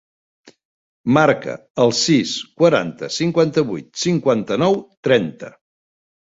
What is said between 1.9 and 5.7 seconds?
sis, quaranta, cinquanta-vuit, cinquanta-nou, trenta.